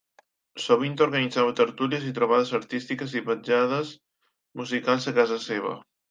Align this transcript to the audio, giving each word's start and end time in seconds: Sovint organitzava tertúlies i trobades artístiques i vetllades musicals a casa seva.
Sovint 0.61 0.95
organitzava 1.05 1.51
tertúlies 1.59 2.07
i 2.11 2.13
trobades 2.15 2.53
artístiques 2.59 3.13
i 3.19 3.23
vetllades 3.27 3.91
musicals 4.63 5.07
a 5.13 5.15
casa 5.19 5.39
seva. 5.45 5.75